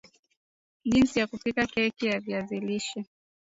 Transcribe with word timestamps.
Jinsi 0.85 1.19
ya 1.19 1.27
kupika 1.27 1.67
keki 1.67 2.05
ya 2.05 2.19
viazi 2.19 2.59
lishe 2.59 3.05